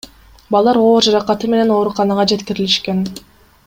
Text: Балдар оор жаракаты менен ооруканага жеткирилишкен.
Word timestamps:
Балдар 0.55 0.79
оор 0.85 1.05
жаракаты 1.09 1.51
менен 1.53 1.77
ооруканага 1.77 2.29
жеткирилишкен. 2.35 3.09